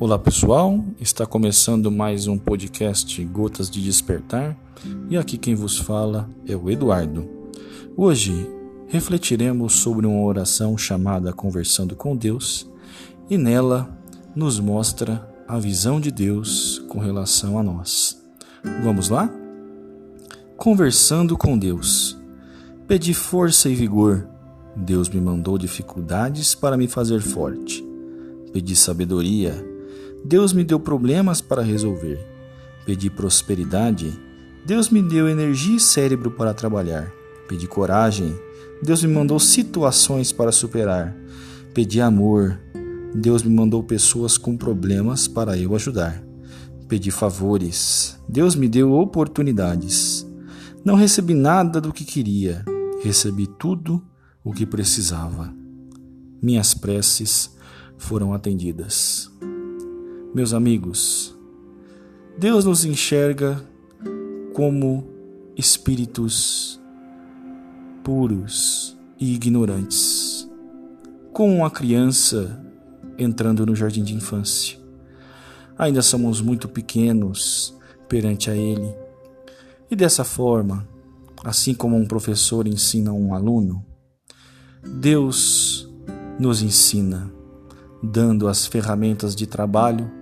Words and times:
Olá 0.00 0.18
pessoal, 0.18 0.82
está 0.98 1.26
começando 1.26 1.90
mais 1.90 2.26
um 2.26 2.38
podcast 2.38 3.22
Gotas 3.26 3.68
de 3.68 3.84
Despertar 3.84 4.56
e 5.10 5.16
aqui 5.18 5.36
quem 5.36 5.54
vos 5.54 5.76
fala 5.76 6.26
é 6.48 6.56
o 6.56 6.70
Eduardo. 6.70 7.28
Hoje 7.94 8.50
refletiremos 8.88 9.74
sobre 9.74 10.06
uma 10.06 10.22
oração 10.22 10.78
chamada 10.78 11.34
Conversando 11.34 11.94
com 11.94 12.16
Deus 12.16 12.66
e 13.28 13.36
nela 13.36 13.94
nos 14.34 14.58
mostra 14.58 15.30
a 15.46 15.58
visão 15.58 16.00
de 16.00 16.10
Deus 16.10 16.82
com 16.88 16.98
relação 16.98 17.58
a 17.58 17.62
nós. 17.62 18.24
Vamos 18.82 19.10
lá? 19.10 19.30
Conversando 20.56 21.36
com 21.36 21.58
Deus. 21.58 22.18
Pedi 22.88 23.12
força 23.12 23.68
e 23.68 23.74
vigor. 23.74 24.26
Deus 24.74 25.10
me 25.10 25.20
mandou 25.20 25.58
dificuldades 25.58 26.54
para 26.54 26.78
me 26.78 26.88
fazer 26.88 27.20
forte. 27.20 27.84
Pedi 28.50 28.74
sabedoria 28.74 29.62
Deus 30.24 30.52
me 30.52 30.62
deu 30.62 30.78
problemas 30.78 31.40
para 31.40 31.62
resolver. 31.62 32.18
Pedi 32.84 33.08
prosperidade. 33.08 34.12
Deus 34.66 34.90
me 34.90 35.02
deu 35.02 35.28
energia 35.28 35.76
e 35.76 35.80
cérebro 35.80 36.30
para 36.30 36.54
trabalhar. 36.54 37.10
Pedi 37.48 37.66
coragem. 37.66 38.38
Deus 38.82 39.02
me 39.02 39.12
mandou 39.12 39.38
situações 39.38 40.32
para 40.32 40.52
superar. 40.52 41.16
Pedi 41.72 42.00
amor. 42.00 42.58
Deus 43.14 43.42
me 43.42 43.54
mandou 43.54 43.82
pessoas 43.82 44.38
com 44.38 44.56
problemas 44.56 45.26
para 45.26 45.56
eu 45.58 45.74
ajudar. 45.74 46.22
Pedi 46.88 47.10
favores. 47.10 48.18
Deus 48.28 48.54
me 48.54 48.68
deu 48.68 48.92
oportunidades. 48.92 50.26
Não 50.84 50.94
recebi 50.94 51.34
nada 51.34 51.80
do 51.80 51.92
que 51.92 52.04
queria. 52.04 52.64
Recebi 53.02 53.46
tudo 53.46 54.02
o 54.44 54.52
que 54.52 54.66
precisava. 54.66 55.52
Minhas 56.42 56.74
preces 56.74 57.54
foram 57.98 58.32
atendidas. 58.32 59.30
Meus 60.32 60.54
amigos, 60.54 61.36
Deus 62.38 62.64
nos 62.64 62.84
enxerga 62.84 63.60
como 64.54 65.04
espíritos 65.56 66.80
puros 68.04 68.96
e 69.18 69.34
ignorantes, 69.34 70.48
como 71.32 71.52
uma 71.52 71.70
criança 71.70 72.64
entrando 73.18 73.66
no 73.66 73.74
jardim 73.74 74.04
de 74.04 74.14
infância. 74.14 74.78
Ainda 75.76 76.00
somos 76.00 76.40
muito 76.40 76.68
pequenos 76.68 77.76
perante 78.08 78.52
a 78.52 78.54
Ele. 78.54 78.94
E 79.90 79.96
dessa 79.96 80.22
forma, 80.22 80.88
assim 81.42 81.74
como 81.74 81.96
um 81.96 82.06
professor 82.06 82.68
ensina 82.68 83.12
um 83.12 83.34
aluno, 83.34 83.84
Deus 84.80 85.92
nos 86.38 86.62
ensina, 86.62 87.28
dando 88.00 88.46
as 88.46 88.64
ferramentas 88.64 89.34
de 89.34 89.44
trabalho 89.44 90.19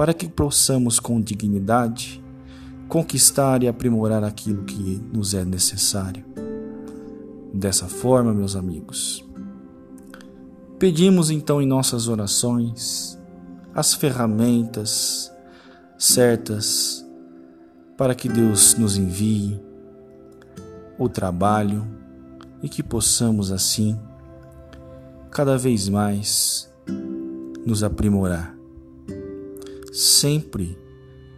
para 0.00 0.14
que 0.14 0.30
possamos 0.30 0.98
com 0.98 1.20
dignidade 1.20 2.24
conquistar 2.88 3.62
e 3.62 3.68
aprimorar 3.68 4.24
aquilo 4.24 4.64
que 4.64 4.98
nos 5.12 5.34
é 5.34 5.44
necessário. 5.44 6.24
Dessa 7.52 7.86
forma, 7.86 8.32
meus 8.32 8.56
amigos, 8.56 9.22
pedimos 10.78 11.30
então 11.30 11.60
em 11.60 11.66
nossas 11.66 12.08
orações 12.08 13.20
as 13.74 13.92
ferramentas 13.92 15.30
certas 15.98 17.06
para 17.94 18.14
que 18.14 18.26
Deus 18.26 18.76
nos 18.76 18.96
envie 18.96 19.60
o 20.98 21.10
trabalho 21.10 21.86
e 22.62 22.70
que 22.70 22.82
possamos 22.82 23.52
assim 23.52 24.00
cada 25.30 25.58
vez 25.58 25.90
mais 25.90 26.72
nos 27.66 27.84
aprimorar 27.84 28.59
sempre 30.00 30.78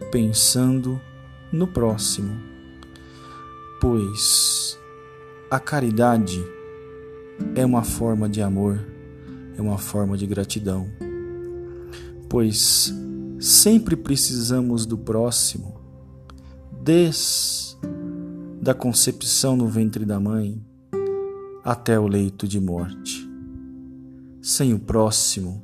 pensando 0.09 0.97
no 1.51 1.67
próximo, 1.67 2.33
pois 3.81 4.79
a 5.51 5.59
caridade 5.59 6.41
é 7.55 7.65
uma 7.65 7.83
forma 7.83 8.29
de 8.29 8.41
amor, 8.41 8.79
é 9.57 9.61
uma 9.61 9.77
forma 9.77 10.17
de 10.17 10.25
gratidão, 10.25 10.87
pois 12.29 12.93
sempre 13.37 13.97
precisamos 13.97 14.85
do 14.85 14.97
próximo, 14.97 15.81
desde 16.81 17.77
da 18.61 18.73
concepção 18.73 19.57
no 19.57 19.67
ventre 19.67 20.05
da 20.05 20.21
mãe 20.21 20.65
até 21.65 21.99
o 21.99 22.07
leito 22.07 22.47
de 22.47 22.61
morte. 22.61 23.29
Sem 24.41 24.73
o 24.73 24.79
próximo, 24.79 25.61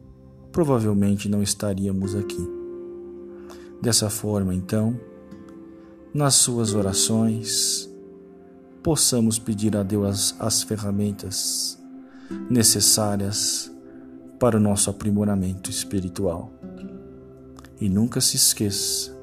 provavelmente 0.51 1.29
não 1.29 1.41
estaríamos 1.41 2.13
aqui. 2.13 2.58
Dessa 3.81 4.09
forma, 4.09 4.53
então, 4.53 4.99
nas 6.13 6.35
suas 6.35 6.73
orações, 6.73 7.89
possamos 8.83 9.39
pedir 9.39 9.75
a 9.77 9.83
Deus 9.83 10.07
as, 10.07 10.35
as 10.39 10.63
ferramentas 10.63 11.79
necessárias 12.49 13.71
para 14.39 14.57
o 14.57 14.59
nosso 14.59 14.89
aprimoramento 14.89 15.69
espiritual. 15.69 16.51
E 17.79 17.87
nunca 17.87 18.19
se 18.19 18.35
esqueça 18.35 19.15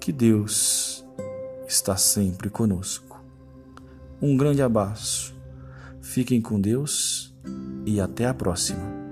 que 0.00 0.12
Deus 0.12 1.04
está 1.66 1.96
sempre 1.96 2.50
conosco. 2.50 3.22
Um 4.20 4.36
grande 4.36 4.62
abraço, 4.62 5.34
fiquem 6.00 6.40
com 6.40 6.60
Deus 6.60 7.34
e 7.86 8.00
até 8.00 8.26
a 8.26 8.34
próxima. 8.34 9.07